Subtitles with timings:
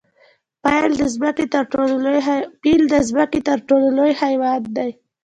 [0.63, 0.91] پیل
[2.91, 4.89] د ځمکې تر ټولو لوی حیوان دی